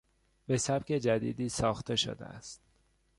[0.47, 2.61] به سبک جدیدی ساخته شده است.